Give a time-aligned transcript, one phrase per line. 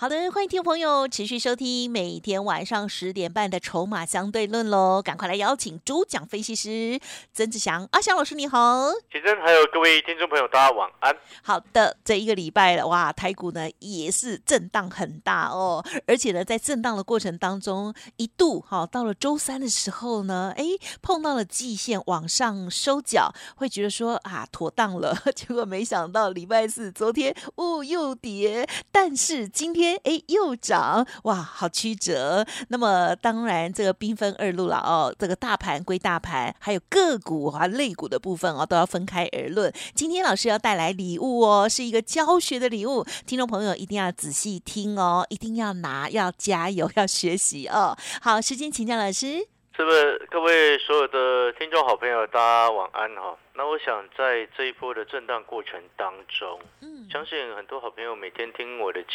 [0.00, 5.02] 好的，欢迎听众朋友持续收听每天晚上十点半的《筹码相对论》喽！
[5.02, 6.98] 赶快来邀请主讲分析师
[7.34, 8.90] 曾志祥阿祥老师，你好。
[9.12, 11.14] 启真，还有各位听众朋友，大家晚安。
[11.42, 20.64] 好的，这一个礼拜了，哇，台股呢也是震荡很大哦，而且呢，在震荡的过程当中，一度哈到了周三的时候呢，哎，
[21.02, 29.89] 碰到了季线往上收脚，会觉得说啊妥当了， 结果没想到礼拜四昨天哦又跌，但是今天。
[30.04, 32.44] 哎，又涨哇，好曲折。
[32.68, 35.14] 那么当然，这个兵分二路了哦。
[35.18, 39.72] 这个大盘归大盘，还有个股啊、类股的部分哦，都要分开而论。
[39.94, 47.96] 今天老师要带来礼物哦，是一个教学的礼物，听众朋友一定要仔细听哦，一定要拿，要加油，要学习哦。
[48.20, 49.46] 好，时间请教老师。
[49.76, 53.34] 是不是各位所有的听众好朋友，大家晚安哈？
[53.54, 58.52] 那我想在这一波的震荡过程当中，嗯，相信很多好朋友每天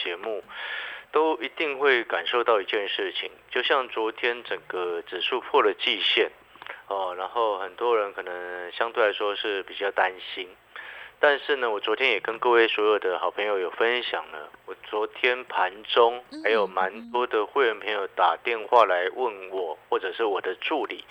[0.04, 0.44] 节目，
[1.12, 6.32] 都一定会感受到一件事情，就像昨天整个指数破了季线，
[6.88, 10.48] 哦，然后很多人可能相对来说是比较担心。
[11.28, 14.48] 但是呢，我昨天也跟各位所有的好朋友有分享了。
[14.68, 21.04] 我昨天盘中还有蛮多的会员朋友打电话来问我，或者是我的助理，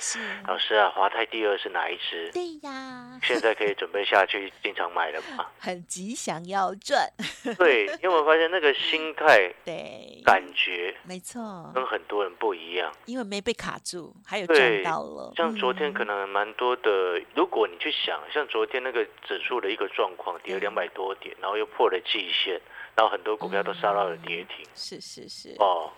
[0.47, 2.31] 老师啊，华泰第二是哪一只？
[2.33, 5.47] 对呀，现在可以准备下去进场买了吗？
[5.59, 7.09] 很急，想要赚。
[7.59, 12.93] 对，因为我发现那个心态， 对，感觉没错，跟很多人不一样。
[13.07, 15.33] 因为没被卡住，还有赚到了。
[15.37, 20.04] 像昨天可能蛮多的，如果你去想，像昨天那个指数的一个状。
[20.05, 22.61] 状况跌了两百多点，然后又破了季线，
[22.95, 24.67] 然后很多股票都杀到了跌停。
[24.75, 25.57] 是是是。
[25.59, 25.91] 哦，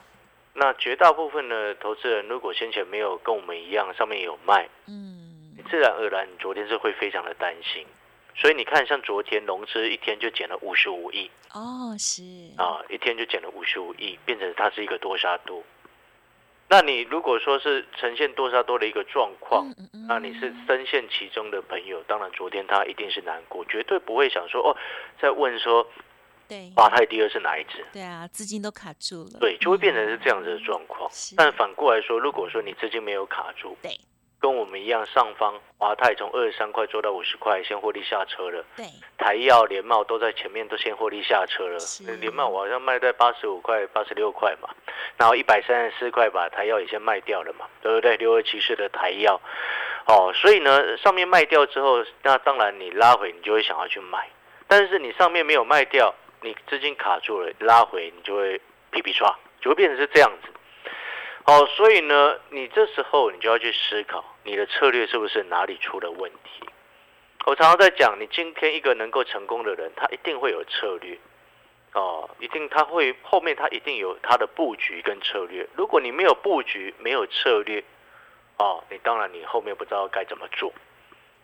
[0.54, 7.84] 那绝大部分的投资人如果先前没有跟我们一样，上面有卖，嗯，自然而然你昨天是会非常的担心。
[8.36, 11.28] 所以你看，像昨天融资一天就减了五十五亿。
[11.52, 12.22] 哦，是。
[12.56, 15.64] 啊，一天就减了五十五亿，变成它是一个多杀多。
[16.68, 19.72] 那你如果说是呈现多杀多的一个状况，
[20.08, 24.76] 那你是深陷其中的朋友，当然昨天他一定是难过，绝对不会想说哦，
[25.20, 25.86] 在问说，
[26.48, 27.84] 对，华泰第二是哪一只？
[27.92, 31.10] 对啊，资金都卡住了，对，就会变成是这样子的状况。
[31.36, 33.98] 但反过来说，如果说你资金没有卡住，对。
[34.46, 38.64] 跟我们一样，上方华泰从二十三块做到五十块，先获利下车了。
[38.76, 38.86] 对，
[39.18, 41.76] 台药、联茂都在前面，都先获利下车了。
[42.20, 44.68] 联茂我好像卖在八十五块、八十六块嘛，
[45.16, 48.16] 然后一百三十四块把台药也先卖掉了嘛，对不对？
[48.18, 49.40] 六二七四的台药，
[50.06, 54.28] 哦，所以呢，上面卖掉之后，那当然你拉回，你就会想要去买。
[54.68, 58.60] 但是你上面没有卖掉，你资金卡住了，拉回你就会
[58.92, 60.50] 皮皮刷，就会变成是这样子。
[61.46, 66.68] 好，所以呢，你这时候你就要去思考，你的策略是不是哪里出了问题？
[67.46, 71.16] 我常常在讲，你今天一个能够成功的人，他一定会有策略，
[71.92, 75.64] 哦，一定他会后面他一定有他的布局跟策略。
[75.76, 77.84] 如果你没有布局，没有策略，
[78.58, 80.72] 哦，你当然你后面不知道该怎么做。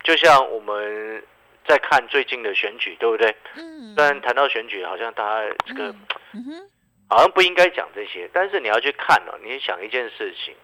[0.03, 1.25] 就像我们
[1.65, 3.33] 在看最近的选举，对不对？
[3.55, 3.95] 嗯。
[3.95, 5.95] 虽然谈到选举，好像大家这个，
[6.33, 6.72] 嗯哼。
[7.13, 9.39] 好像不应该讲这些，但是你要去看哦。
[9.43, 10.55] 你想一件事情，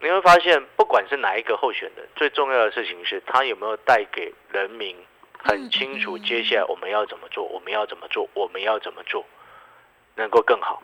[0.00, 4.96] 你会发现，不管是哪一个候选人，最重要的事情是他有没有带给人民
[5.38, 9.26] 很清楚，接下来我们要怎么做，我们要怎么做，我们要怎么做，
[10.14, 10.82] 能够更好。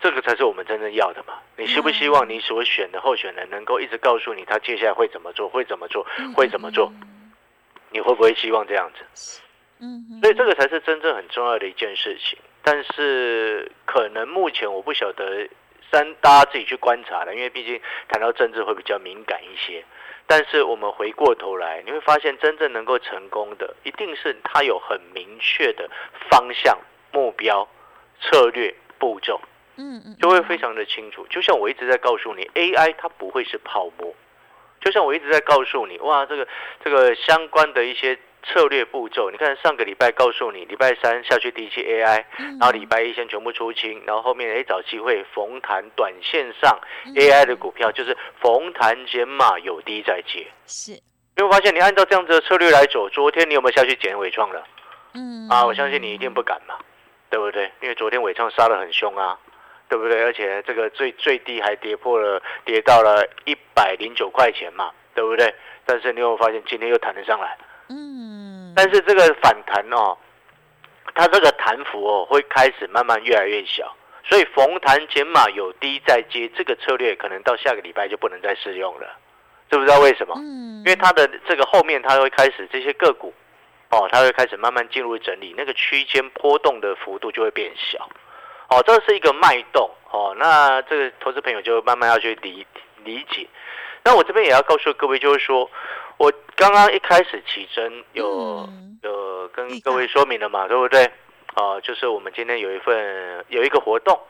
[0.00, 1.34] 这个才是我们真正要的嘛？
[1.56, 6.04] 你希不希望你所选的候选人能够一直告诉你他接下来会怎么做，会怎么做，
[6.34, 6.92] 会怎么做？
[7.90, 9.40] 你会不会希望这样子？
[9.80, 12.38] 嗯，所以这个才是真正很重要的一件事情。
[12.62, 15.48] 但是可能目前我不晓得，
[15.90, 19.82] 三大家自己去观察了，因为毕竟谈到政治会比较敏感一些。
[20.26, 25.88] 但是我们回过头来，你会发现真正能够成功的，一定是他有很明确的
[26.30, 26.78] 方向、
[27.12, 27.66] 目标、
[28.20, 29.40] 策略、步骤，
[29.76, 31.26] 嗯嗯，就会非常的清楚。
[31.30, 34.14] 就像我一直在告诉你，AI 它不会是泡沫。
[34.82, 36.46] 就像我一直在告诉你，哇，这个
[36.84, 38.18] 这个相关的一些。
[38.42, 42.24] 策略步骤，你看上个礼拜告诉你，礼拜三下去低吸 AI，
[42.58, 46.78] 然后礼拜一先全部出清，然后后面哎找机会逢弹短线上
[47.14, 50.46] AI 的股票，就是逢弹减码有低再接。
[50.66, 50.92] 是，
[51.36, 54.64] 你会发现你按照这样子的策略来走，昨天你有没有下去捡尾创了？
[55.14, 56.76] 嗯，啊，我相信你一定不敢嘛，
[57.28, 57.70] 对不对？
[57.80, 59.38] 因为昨天尾创杀的很凶啊，
[59.88, 60.22] 对不对？
[60.22, 65.54] 而且这个最最低还跌破了，跌到了一百零九块钱嘛，对不对？
[65.84, 67.58] 但是你有没有发现今天又弹得上来？
[67.90, 70.16] 嗯，但是这个反弹哦，
[71.14, 73.92] 它这个弹幅哦会开始慢慢越来越小，
[74.24, 79.18] 所以逢弹减码有低再接这个策略，可能到下个礼拜就不能再适用了，
[79.68, 80.34] 知不知道为什么？
[80.38, 83.34] 嗯，因为它的这个后面它会开始这些个股
[83.90, 88.08] 哦，它会开始慢慢进入整理，那个区间波动的幅度就会变小，
[88.68, 92.64] 哦，这是一个脉动哦，那这个投资朋友就慢慢要去理
[93.04, 93.46] 理解。
[94.04, 95.70] 那我这边也要告诉各位，就是说
[96.16, 98.28] 我刚刚一开始起针有、
[98.68, 101.10] 嗯有跟各位说明了嘛，对不对？
[101.54, 104.20] 啊、就是我们今天有一份有一个活动，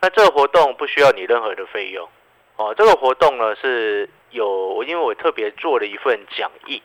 [0.00, 2.08] 那这个活动不需要你任何的费用
[2.56, 2.74] 哦。
[2.76, 6.82] 这个活动呢是有，因为我特别做了一份讲义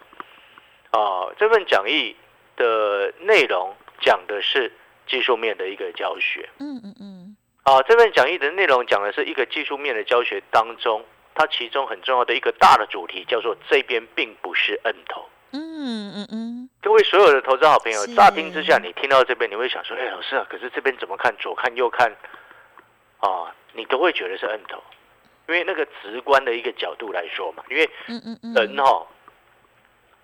[0.91, 2.15] 啊、这份讲义
[2.55, 4.71] 的内容讲的是
[5.07, 11.03] 技术面的一个教学嗯嗯嗯，啊、这份讲义的内容讲的是一个技术面的教学当中，
[11.35, 15.27] 它其中很重要的一个大的主题叫做这边并不是摁头。
[15.55, 21.35] 嗯嗯嗯，各位所有的投资好朋友，乍听之下，你听到这边，你会想说：“哎，老师啊，可是这边怎么看？
[21.37, 22.11] 左看右看，
[23.19, 24.81] 啊，你都会觉得是摁头，
[25.47, 29.05] 因为那个直观的一个角度来说嘛，因为嗯嗯嗯，人哈、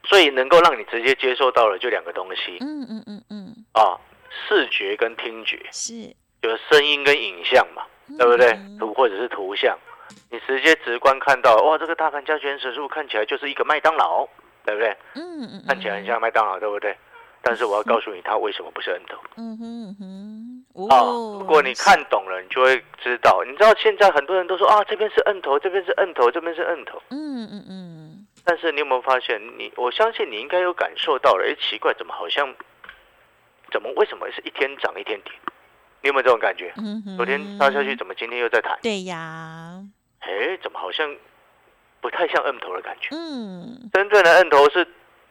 [0.05, 2.57] 所以能够让你直接接受到的就两个东西。
[2.61, 3.99] 嗯嗯嗯嗯，啊，
[4.47, 5.93] 视觉跟听觉，是，
[6.41, 7.83] 就是声音跟影像嘛，
[8.17, 8.47] 对不对？
[8.53, 8.77] 嗯？
[8.79, 9.77] 图或者是图像，
[10.31, 14.27] 你直接直观看到，哇，这个大盘加权指数看起来就是一个麦当劳，
[14.65, 14.95] 对不对？
[15.15, 16.95] 嗯嗯，看起来很像麦当劳，对不对？
[17.41, 20.99] 但是我要告诉你，它为什么不是摁头嗯哼嗯哼，啊？
[20.99, 23.41] 哦，如果你看懂了，你就会知道。
[23.45, 27.01] 你知道现在很多人都说啊，这边是摁头，这边是摁头，这边是摁头。
[27.11, 32.53] 嗯嗯嗯，但是你有没有发现，你我相信你应该有感受到了，哎，奇怪，怎么好像，
[33.71, 35.31] 怎么为什么是一天涨一天跌？
[36.01, 36.73] 你有没有这种感觉？
[36.77, 38.77] 嗯哼，昨天杀下去，怎么今天又在弹？
[38.81, 39.81] 对呀，
[40.19, 41.15] 哎，怎么好像
[42.01, 43.09] 不太像摁头的感觉？
[43.15, 44.87] 嗯真正的摁头是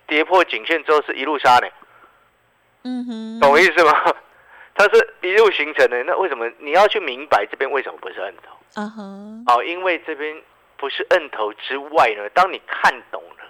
[0.06, 1.68] 跌破颈线之后是一路杀呢。
[2.84, 3.92] 嗯哼，懂我意思吗？
[4.74, 8.80] 它是一路形成的，那为什么你要去明白这边为什么不是摁头？
[8.80, 9.02] 啊哈，
[9.54, 10.40] 哦，因为这边
[10.76, 13.44] 不是摁头之外呢，当你看懂了，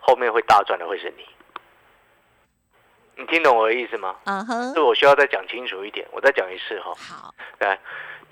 [0.00, 1.24] 后面会大赚的会是你。
[3.16, 4.16] 你听懂我的意思吗？
[4.24, 6.92] 啊哈这，我需要再讲清楚一点，我再讲一次哈。
[6.96, 7.78] 好，来，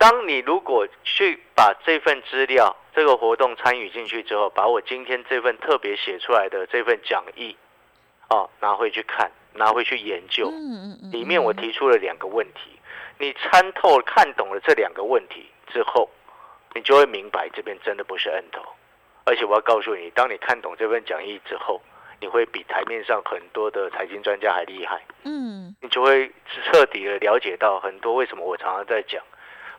[0.02, 7.56] 当你如果去把这份资料、这个活动参与进去之后，把我今天这份特别写出来的这份讲义，
[8.28, 12.81] 哦，拿回去看，拿回去研究，嗯嗯嗯，里面我提出了两个问题，
[13.19, 16.10] 你参透看懂了这两个问题之后，
[16.75, 18.60] 你就会明白这边真的不是摁头，
[19.25, 21.81] 而且我要告诉你，当你看懂这份讲义之后，
[22.19, 25.76] 你会比台面上很多的财经专家还厉害，嗯。
[25.81, 26.28] 你就会
[26.64, 29.22] 彻底的了解到很多为什么我常常在讲，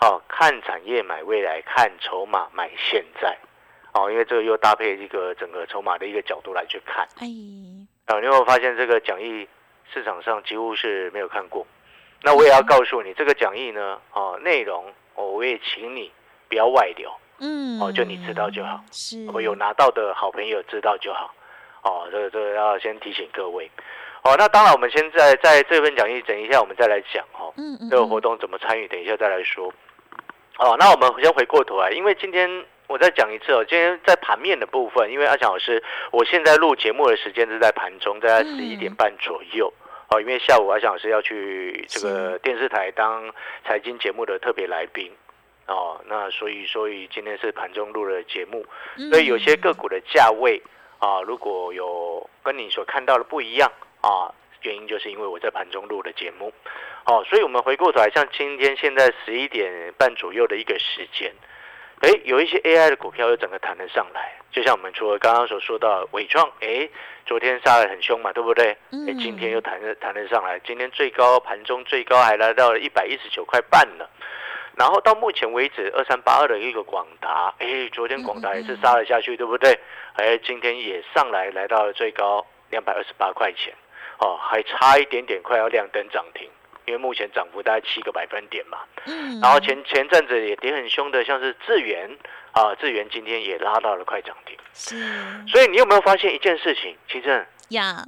[0.03, 3.37] 哦，看产业买未来，看筹码买现在，
[3.93, 7.07] 哦，因为这个又搭配一个整个筹码的一个角度来去看。
[7.19, 7.27] 哎，
[8.07, 9.47] 啊，你有没有发现这个讲义
[9.93, 11.65] 市场上几乎是没有看过？
[12.21, 16.11] 那我也要告诉你，这个讲义呢，哦，内容哦，我也请你
[16.49, 17.09] 不要外流，
[17.39, 21.33] 嗯，哦就你知道就好，是，我有拿到的好朋友知道就好。
[21.83, 23.71] 哦，这个这个要先提醒各位。
[24.23, 29.73] 哦，那当然，我们现在在这份讲义，等一下我们再来讲哦，嗯嗯，这个活动怎么参与，等一下再来说。
[30.59, 39.73] 哦，那我们先回过头来，因为今天我再讲一次哦，今天在盘面的部分，因为阿强老师，我现在录节目的时间是在盘中，大概嗯十一点半左右。
[40.09, 43.33] 哦，因为下午阿强老师要去这个电视台当
[43.65, 45.11] 财经节目的特别来宾。
[45.65, 48.65] 哦，那所以所以今天是盘中录的节目，
[48.97, 50.61] 嗯所以有些个股的价位
[50.99, 54.29] 啊，如果有跟你所看到的不一样啊，
[54.63, 56.51] 原因就是因为我在盘中录的节目。
[57.05, 61.33] 哦，所以我们回过头来，像今天现在十一点半左右的一个时间，
[61.99, 66.89] 哎，有一些 AI 的股票又整个弹了上来，就像我们除了刚刚所说到伟创，哎，
[67.25, 68.77] 昨天杀的很凶嘛，对不对？
[68.91, 74.05] 嗯哎，今天又弹了弹了上来，今天最高盘中最高还来到了一百一十九块半呢。
[74.75, 79.77] 然后到目前为止，二三八二的一个广达，哎，昨天广达也是杀了下去，对不对？
[80.15, 83.73] 哎，今天也上来，来到了最高两百二十八块钱，
[84.19, 86.49] 哦，还差一点点，快要亮灯涨停，
[86.85, 88.77] 因为目前涨幅大概七个百分点嘛。
[89.05, 92.09] 嗯，然后前前阵子也跌很凶的，像是智源
[92.51, 94.57] 啊，智源今天也拉到了快涨停。
[94.73, 94.95] 是
[95.47, 96.95] 所以你有没有发现一件事情？
[97.09, 98.03] 其正，呀，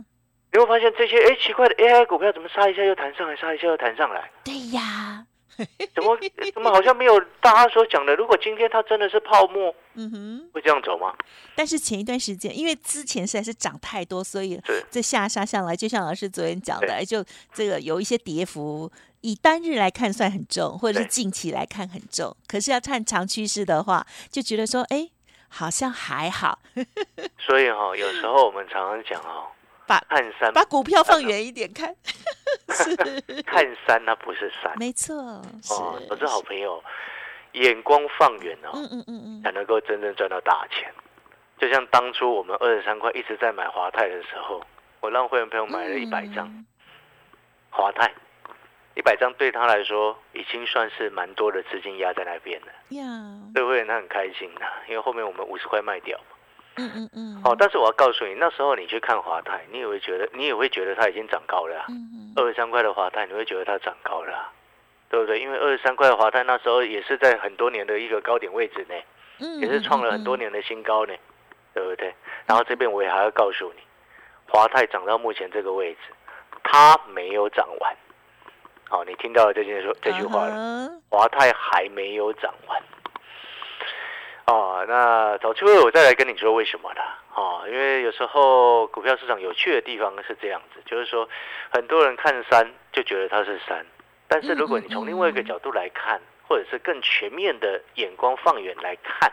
[0.51, 4.31] 你会发现这些哎奇怪的 AI 股票怎么杀一下又弹上来，杀一下又弹上来？
[4.43, 5.25] 对呀，
[5.95, 6.17] 怎么
[6.53, 8.15] 怎么好像没有大家所讲的？
[8.15, 10.49] 如果今天它真的是泡沫，嗯哼。
[10.53, 11.15] 会这样走吗？
[11.55, 22.35] 但是前一段时间，因为之前实在是涨太多，所以这下杀下来，就像老师昨天讲的，对就这个有一些跌幅，以单日来看算很重，或者是近期来看很重。
[22.47, 25.09] 可是要看长趋势的话，就觉得说，哎。
[25.47, 26.59] 好像还好，
[27.39, 29.47] 所以哈、有时候我们常常讲哦，
[29.87, 30.51] 把看山。
[30.53, 31.95] 把股票放远一点看，
[32.69, 32.95] 是，
[33.43, 34.73] 看山，它不是山。
[34.77, 35.15] 没错，
[35.61, 36.01] 是，哦。
[36.09, 36.83] 我是好朋友，
[37.53, 40.91] 眼光放远哦，嗯嗯嗯才能够真正赚到大钱。
[41.57, 44.61] 就像当初我们二十三块一直在买华泰的时候，
[44.99, 46.65] 我让会员朋友嗯，买了一百张嗯
[47.69, 48.11] 华泰，
[48.95, 53.03] 一百张对他来说已经算是蛮多的资金压在那边了，呀，
[53.53, 56.19] 所以会员他很开心的，因为后面我们五十块卖掉。
[56.77, 64.51] 嗯嗯嗯，哦，但是我要告诉你，那时候你去看华泰，你也会觉得，你也会觉得它已经涨高了啊、嗯嗯二十三块的华泰，你会觉得它涨高了啊、
[65.09, 65.39] 对不对？
[65.39, 68.95] 因为二十三块的华泰那时候也是在很多年的一个高点位置呢，
[69.39, 71.13] 嗯，也是创了很多嗯，年的新高呢，
[71.73, 72.13] 对不对？
[72.45, 73.81] 然后这边我也还要告诉你，
[74.49, 75.99] 华泰涨到目前这个位置，
[76.63, 77.95] 它没有涨完。
[78.87, 80.55] 好、你听到了这件说这句话了。
[80.55, 82.81] 了，华泰还没有涨完。
[84.85, 87.19] 哦，那找机会我再来跟你说为什么啦。
[87.33, 91.27] 哦，因为有时候股票市场有趣的地方是这样子，就是说
[91.71, 93.85] 很多人看山就觉得它是山，
[94.27, 99.31] 但是如果你从另外一个角度来看，或者是更全面的眼光放远来看，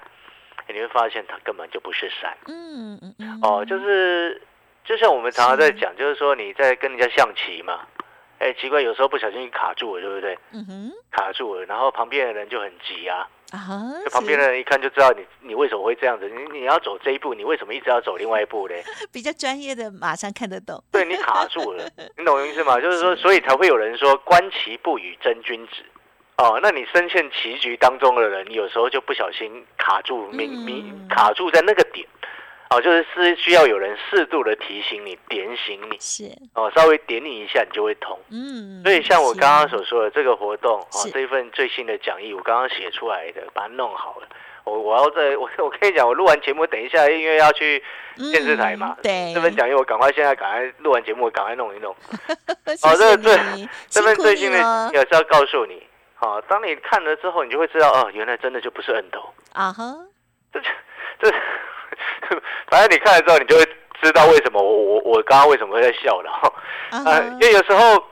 [0.68, 2.36] 你会发现它根本就不是山。
[2.46, 4.42] 嗯嗯嗯，哦，就是
[4.84, 7.86] 就像我们常常在讲，就是说你在跟人家象棋嘛，
[8.38, 10.38] 哎，奇怪，有时候不小心卡住了，对不对？
[10.52, 18.82] 嗯哼，卡住了，然后旁边的人就很急啊，啊旁边的人一看就知道你你为什么会这样子，你你要走这一步，你为什么一直要走另外一步嘞？
[19.12, 21.84] 比较专业的，马上看得懂，对你卡住了，
[22.16, 22.80] 你懂我意思吗？
[22.80, 25.74] 就是说，所以才会有人说观其不语真君子。
[26.38, 32.08] 哦，那你深陷棋局当中的人，你有时候就不小心卡住，命命嗯卡住在那个点，
[32.72, 36.24] 哦，就是是需要有人适度的提醒你、点醒你，是，
[36.54, 38.18] 哦，稍微点你一下，你就会通。
[38.30, 44.28] 嗯，所以像我刚刚所说的这个活动，哦，这一份最新的讲义，我刚刚写出来的，把它弄好了。
[44.64, 47.82] 我我要在我我跟你讲，我录完节目，等一下因为要去
[48.30, 51.94] 电视台嘛，嗯对，这份讲义我赶快现在赶快录完节目，赶快弄一弄。
[52.76, 53.68] 谢哦，这这辛
[54.02, 54.58] 苦份最新的
[54.94, 55.82] 也是要告诉你，
[56.14, 59.96] 好、当你看了之后，你就会知道，哦，原来真的就不是摁头，啊哈，
[60.52, 60.60] 这
[61.20, 61.28] 这，
[62.70, 63.64] 反正你看了之后，你就会
[64.02, 66.30] 知道为什么我我我刚刚为什么会在笑了。
[66.30, 66.52] 哈。
[66.90, 68.02] 啊呃，因为有时候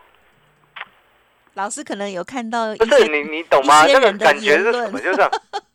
[1.54, 3.84] 老师可能有看到不是你你懂吗？
[3.87, 4.99] 那个感觉是什么？
[5.00, 5.30] 就这样，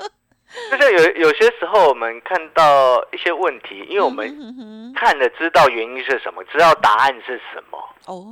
[0.72, 7.78] 就像有有些时候我们看到一些问题，因为我们看了知道原因是什么，知道答案是什么。
[8.08, 8.26] 哦，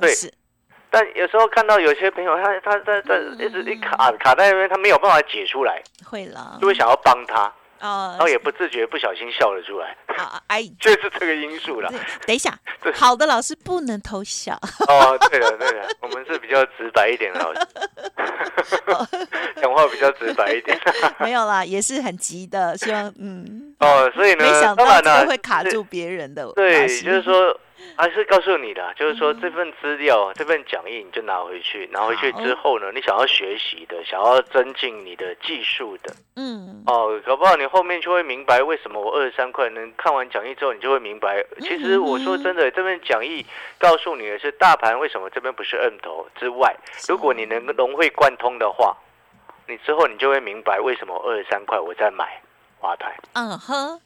[0.00, 0.14] 对。
[0.14, 0.32] 是，
[0.90, 3.38] 但有时候看到有些朋友，他他他他嗯。
[3.40, 6.58] 一直一卡卡在那边，他没有办法解出来，会了。
[6.60, 7.50] 就会想要帮他，
[7.82, 11.90] 哦然后也不自觉不小心笑了出来，啊，哎， 就是这个因素啦。
[12.26, 12.56] 等一下，
[12.94, 14.54] 好的老师不能偷笑，
[14.88, 17.60] 哦，对了对了，我们是比较直白一点的老师，
[19.60, 20.78] 讲话比较直白一点。
[21.18, 27.58] 没有啦，也是很急的，希望嗯，哦，所以呢没想，当然呢到这会卡住别人的，对，就是说，
[27.96, 29.40] 还是告诉你的，就是说嗯。
[29.42, 43.44] 这份资料、这份讲义，你就拿回去，拿回去之后呢，你想要学习的，想要增进你的技术的，嗯，哦，搞不好你后面就会明白为什么我二十三块能看完讲义之后，你就会明白，其实我说真的，这份讲义
[43.78, 46.76] 告诉你的是大盘为什么这边不是 M 头之外，
[47.08, 48.96] 如果你能融会贯通的话，
[49.66, 52.40] 你之后你就会明白为什么二十三块我在买
[52.82, 53.16] 华台。
[53.34, 54.00] 嗯哼，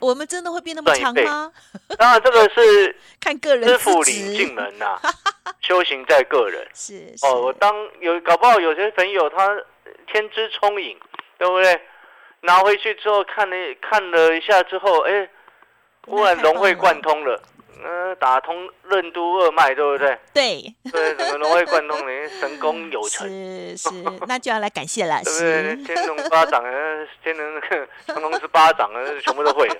[0.00, 1.52] 我们真的会变那么强吗？
[1.96, 4.98] 当然，这个是 看个人师傅资领进，门呐、
[5.62, 6.66] 修行在个人。
[6.74, 9.56] 是哦，我当有搞不好有些朋友他
[10.12, 10.98] 天资聪颖，
[11.38, 11.80] 对不对？
[12.40, 15.30] 拿回去之后看了看了一下之后，哎，
[16.06, 17.40] 忽然融会贯通了，
[17.82, 20.18] 呃，打通任督二脉，对不对？
[20.34, 23.88] 对，对，怎么融会贯通，你神功有成，是是，
[24.26, 25.94] 那就要来感谢了对不对？
[25.94, 26.70] 天龙八掌，啊，
[27.22, 27.60] 天龙
[28.06, 29.76] 成龙十八掌，啊， 全部都会了，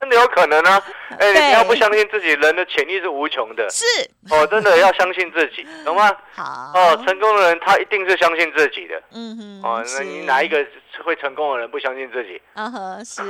[0.00, 0.82] 真的有可能啊！
[1.18, 3.84] 哎，你不要不相信自己，人的潜力是无穷的，是
[4.30, 6.10] 哦，真的要相信自己，懂吗？
[6.34, 9.02] 好哦，成功的人他一定是相信自己的。
[9.12, 10.64] 嗯哼，哦，那你哪一个
[11.04, 12.40] 会成功的人不相信自己？
[12.54, 13.22] 啊哈是，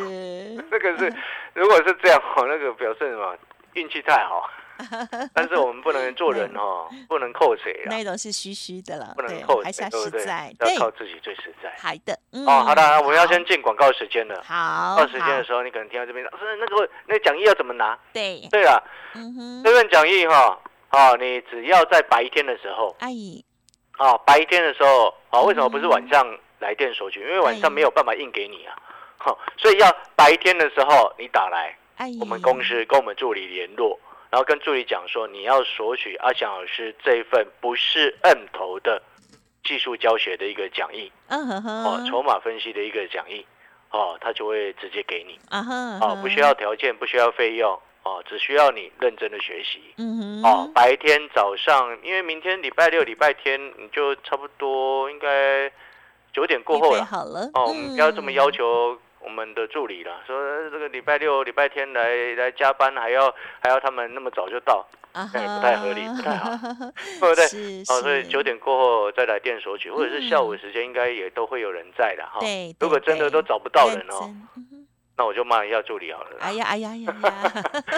[0.71, 1.13] 那个是，
[1.55, 3.37] 如果是这样哦，那个表示什么？
[3.75, 4.49] 运气太好。
[5.35, 10.21] 但是我们不能做人哦，不能扣谁啦，那种是虚虚的了，不能扣，谁，还是要对不对？
[10.21, 10.55] 实在，？
[10.61, 11.75] 要，靠自己最实在。
[11.79, 12.47] 好的，嗯。
[12.47, 14.43] 哦，好的，我们要先进广告时间了。
[14.45, 17.99] 好，到时间的时候，你可能听到这边，老师那个那讲义要怎么拿？
[18.13, 18.83] 对，对了，
[19.65, 20.59] 这份讲义哈，
[20.91, 23.45] 哦，你只要在白天的时候，阿姨，
[23.99, 27.21] 哦，白天的时候，哦，为什么不是嗯晚上来电索取？
[27.21, 28.77] 因为晚哎上没有办法印给你啊，
[29.19, 31.77] 好，所以要白天的时候你打来，
[32.21, 33.99] 我们公司跟我们助理联络，
[34.37, 39.01] 然后跟助理讲说你要索取阿翔老师这一份不是 M 头的
[39.65, 43.47] 技术教学的一个讲义，嗯哼哦，哼，筹码分析的一个讲义。
[43.89, 49.81] 哦，他就会直接给你啊哈，哦，不需要条件，不需要费用哦，只需要你认真的学习。
[49.97, 55.73] 嗯哼，哦，白天早上，因为明天礼拜六、礼拜天，你就差不多应该
[56.35, 57.03] 九点过后了。
[57.07, 63.29] 好了，哦，我们不要这么要求我们的助理了，说这个礼拜六、礼拜天来来加班，还要
[63.59, 66.51] 还要他们那么早就到，啊那也不太合理，不太好，
[67.21, 67.45] 对不对？
[67.49, 72.39] 是哦，所以九点过后再来电索取，或者是下午时间，应该也都会有人在的哈。
[72.39, 74.31] 对，如果真的都找不到人哦，
[75.19, 76.37] 那我就骂一下助理好了。
[76.41, 77.53] 哎呀哎呀哎呀呀，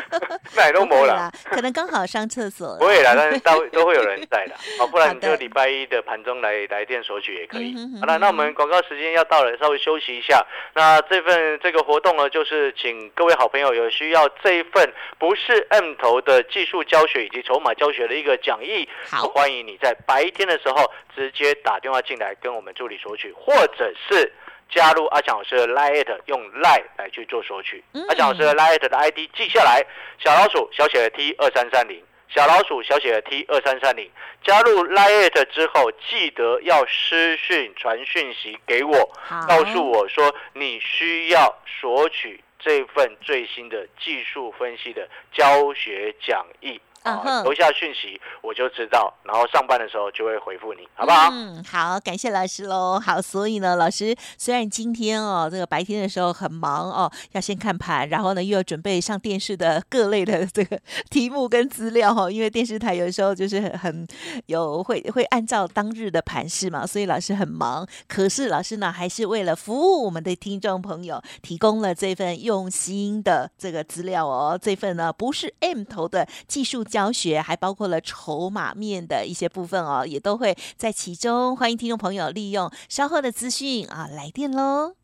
[0.55, 7.99] 那也都没了。，可能刚好上厕所，不会啦，但是都都会有人在的， 哦，不然你就礼拜一的盘中来来电索取也可以嗯。
[8.01, 10.47] 好了，那我们广告时间要到了，稍微休息一下。
[10.75, 24.33] 那这份这个活动呢，就是请各位好朋友有需要这一份不是 M 头的技术教学以及筹码教学的一个讲义，好欢迎你在白天的时候直接打电话进来跟我们助理索取，或者是。
[24.71, 27.83] 加入阿强老师的 Line，用 Line 来去做索取。
[27.93, 29.85] 嗯阿强老师的 Line 的 ID 记下来，
[30.19, 34.11] 小老鼠小写的 T 二三三零，小老鼠小写的 T 二三三零。
[34.45, 39.11] 加入 Line 之后，记得要私讯传讯息给我，
[39.49, 46.81] 告诉我说你需要索取这份最新的技术分析的教学讲义。
[47.03, 51.29] 啊嗯哼，留下讯息我就知道，然后上班的时候就会回复你，好不好？
[51.33, 52.99] 嗯，好，感谢老师喽。
[52.99, 60.79] 好，所以呢，老师虽然今天哦，这个白天的时候很忙哦，要先看盘，然后呢又要准备上电视的各类的这个
[61.11, 64.07] 题目跟资料哈、哦，因为电视台有时候就是很很
[64.47, 67.87] 有会 会按照当日的盘势嘛，所以老师很忙。
[68.07, 74.59] 可是老师呢，还是为了服务我们的听众朋友，提供了这份用心的这个资料哦。
[74.61, 81.57] 这份呢不是 M 头的技术教教学，还包括了筹码面的一些部分哦，也都会在其中。
[81.57, 84.98] 欢迎听众朋友利用稍后的资讯啊来电喽。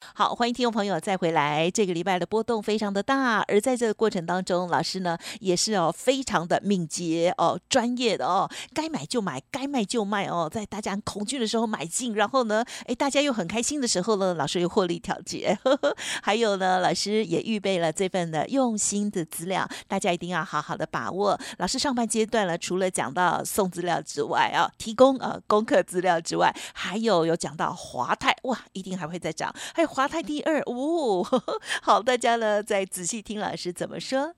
[0.00, 1.68] 好，欢迎听众朋友再回来。
[1.70, 15.58] 这个礼拜的波动非常的大，而在这个过程当中，老师呢也是哦非常的敏捷哦，专业的哦，该买就买，该卖就卖哦，在大家很恐惧的时候买进，然后呢，哎，大家又很开心的时候呢，老师又获利调节。
[15.64, 21.38] 呵 呵还有呢，老师也预备了这份的用心的资料，大家一定要好好的把握。
[21.58, 31.24] 老师上半阶段呢，除了讲到送资料之外啊，提供呃功课资料之外，还有有讲到华泰哇，一定还会再涨，还有华泰第二哦。
[31.24, 34.34] 呵呵 好，大家呢再仔细听老师怎么说。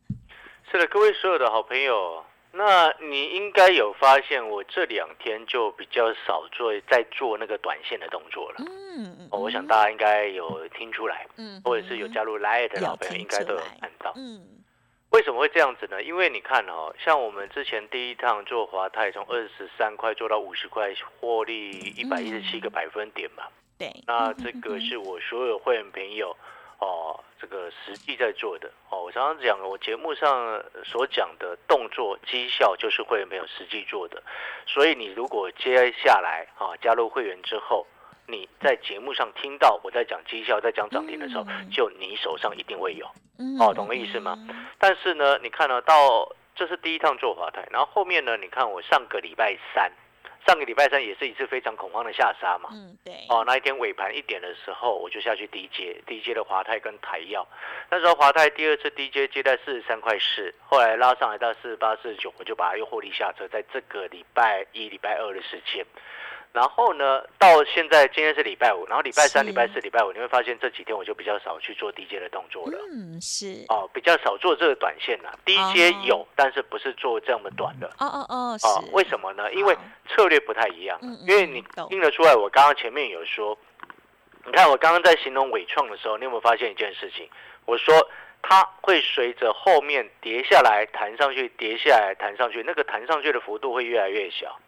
[0.70, 8.64] 是的，各位所有的好朋友，那你应该有发现，我这两天就比较少做在做那个短线的动作了。
[8.66, 14.12] 嗯，哦，我想大家应该有听出来，嗯或者是有加入 Line 的老朋友听应该都有看到。
[14.16, 14.46] 嗯
[15.10, 16.00] 为什么会这样子呢？
[16.00, 23.42] 因为你看哦，像我们之前第一趟做华泰，从二十三块做到五十块，获利一百一十七个百分点嘛。
[23.80, 26.36] 对，那这个是我所有会员朋友
[26.80, 29.04] 哦，这个实际在做的哦。
[29.04, 34.22] 我常常讲，我节目上所讲的动作绩效，就是会员朋友实际做的。
[34.66, 37.86] 所以你如果接下来啊加入会员之后，
[38.26, 43.06] 你在节目上听到我在讲绩效，在讲涨停的时候，嗯就你手上一定会有。
[43.38, 44.36] 嗯哦懂个意思吗？
[44.78, 49.90] 但是呢，你看呢，到这是第一趟做华泰，然后后面呢，你看我上个礼拜三，
[50.46, 52.70] 上个礼拜三也是一次非常恐慌的下杀嘛。
[52.72, 57.46] 嗯，对，哦，那一天尾盘一点的时候，我就下去低接，低接的华泰跟台药。
[57.90, 65.85] 那时候华泰第二次低接接在四十三块四，后来拉上来到四十八、四十九，我就把它又获利下车，在这个礼拜一、礼拜二的时间。
[66.52, 69.50] 然后呢，到现在今天是礼拜五，然后礼拜三、是。
[69.50, 72.78] 礼拜四、礼拜五，你会发现这几天我就比较少去做低阶的动作了。
[72.92, 77.86] 嗯，是，哦，比较少做这个短线啦，低阶有，但是不是做这么短的。
[77.98, 79.52] 哦哦哦，哦是，，为什么呢？
[79.52, 79.76] 因为
[80.08, 81.88] 策略不太一样嗯嗯，因为你懂。
[81.88, 83.56] 听得出来，我刚刚前面有说，
[84.44, 87.28] 你看我刚刚在形容伟创的时候，你有没有发现一件事情？
[87.64, 87.94] 我说
[88.42, 94.58] 它会随着后面跌下来、弹上去、跌下来、弹上去，那个弹上去的幅度会越来越小，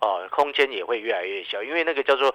[0.00, 2.34] 哦，空间也会越来越小，因为那个叫做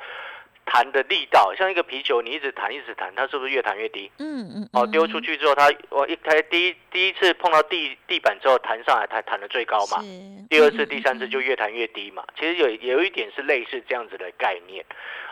[0.66, 4.12] 弹的力道，像一个皮球，你一直弹一直弹，它是不是越弹越低？
[4.20, 10.02] 嗯嗯，哦，丢嗯出去之后，它我一开第一第一次碰到地地板之后弹上来，它弹的最高嘛。
[10.02, 10.08] 是
[10.50, 12.24] 第二次、嗯第三次嗯就越弹越低嘛。
[12.38, 14.86] 其实有有一点是类似这样子的概念。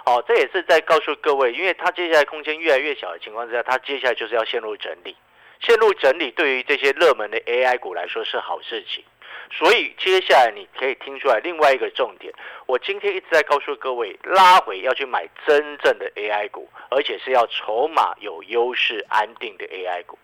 [0.06, 5.16] 哦，这也是在告诉各位，因为它接下来空间越来越小的情况之下，它接下来就是要陷入整理。
[5.62, 9.04] 陷入整理对于这些热门的 AI 股来说是好事情。
[9.52, 12.34] 所以接下来你可以听出来另外一个重点，
[12.66, 20.18] 我今天一直在告诉各位，拉回要去买真正的 AI 股，而且是要筹码有优势、安定的 AI 股。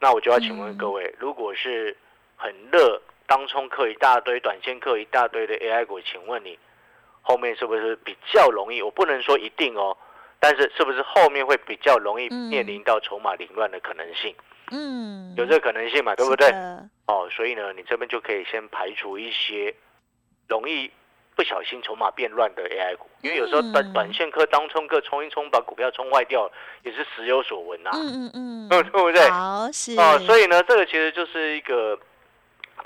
[0.00, 1.96] 那我就要请问各位，如果是
[2.36, 6.58] 很热，当冲客一大堆，短线客一大堆的 AI 股，请问你
[7.22, 8.82] 后面是不是比较容易？
[8.82, 9.96] 我不能说一定哦，
[10.40, 14.34] 但是是不是后面会比较容易面临到筹码凌乱的可能性？
[14.72, 16.50] 嗯，有这个可能性嘛，对不对？
[17.10, 19.74] 哦，所以呢，你这边就可以先排除一些
[20.46, 20.90] 容易
[21.34, 26.50] 不小心筹码变乱的 AI 股，因为有时候短短线客当冲客冲一冲把股票冲坏掉，
[26.84, 27.90] 也是时有所闻呐。
[27.94, 29.28] 嗯嗯嗯， 对不对？
[29.30, 31.98] 好是哦，所以呢，这个其实就是一个。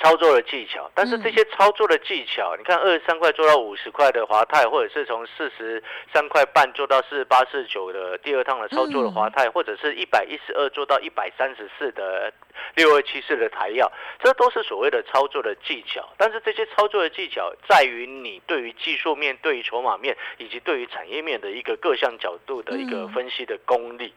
[0.03, 12.33] 操作的技巧，但是这些操作的技巧，你看二十三块做到五十块的华泰，或者是从四十三块半做到四十八、四十九的第二趟的操作的华泰，或者是一百一十二做到一百三十四的
[12.75, 16.09] 六二七四的台药，这都是所谓的操作的技巧。
[16.19, 24.13] 但是这些操作的技巧在于你对于技术面、对于筹码面以及对于产业面的一个各项角度的一个分析的功力。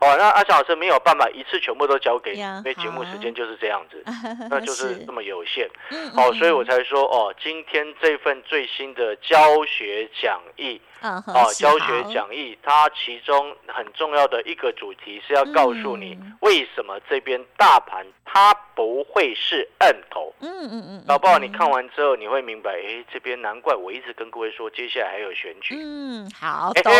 [0.00, 4.02] 哦，那阿翔老师没有办法一次全部都交给你，因为节目时间就是这样子，
[4.48, 5.68] 那就是这么有限。
[6.14, 20.32] 哦，所以我才说哦，今天这份最新的教学讲义，哦，教学讲义，它其中很重要的一个主题是要告诉你为什么这边大盘它不会是摁头。
[20.40, 21.38] 嗯嗯嗯，老不好？
[21.38, 25.76] 你看完之后你会明白，哎，这边难怪我一直跟各位说，接下来还有选举。
[25.78, 26.92] 嗯，好，懂。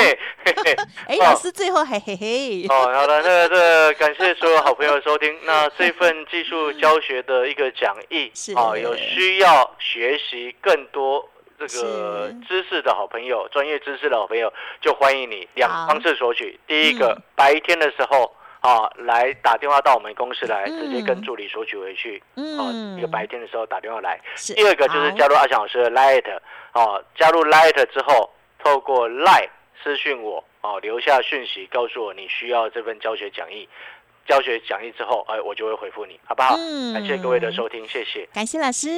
[1.07, 2.67] 哎， 老师最后还嘿嘿。
[2.69, 5.37] 哦好的，那个感谢所有好朋友收听。
[5.45, 11.29] 那这份技术教学的一个讲义啊，有需要学习更多
[11.59, 16.59] 这个知识的好朋友，专业知识的好朋友，就欢迎你两方式索取。
[16.67, 22.23] 第一个，白天的时候啊，来打电话到我们公司来，直接跟助理索取回去。
[22.37, 24.21] 嗯，一个白天的时候打电话来。
[24.55, 26.25] 第二个就是加入阿翔老师的 Light，
[26.75, 28.31] 哦，加入 Light 之后，
[28.63, 29.51] 透过 Light
[29.83, 30.45] 私讯我。
[30.61, 33.69] 哦，留下讯息告诉我你需要这份教学讲义，
[34.27, 36.57] 教学讲义之后，哎，我就会回复你，好不好？
[36.59, 38.89] 嗯，感谢各位的收听，谢谢，感谢老师。